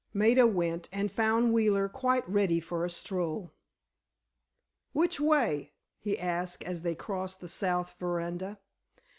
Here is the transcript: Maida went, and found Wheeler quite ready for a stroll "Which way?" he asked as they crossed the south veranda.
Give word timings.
Maida 0.15 0.47
went, 0.47 0.89
and 0.91 1.11
found 1.11 1.53
Wheeler 1.53 1.87
quite 1.87 2.27
ready 2.27 2.59
for 2.59 2.83
a 2.83 2.89
stroll 2.89 3.53
"Which 4.93 5.19
way?" 5.19 5.73
he 5.99 6.17
asked 6.17 6.63
as 6.63 6.81
they 6.81 6.95
crossed 6.95 7.39
the 7.39 7.47
south 7.47 7.93
veranda. 7.99 8.57